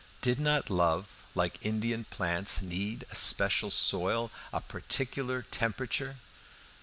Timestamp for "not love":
0.39-1.05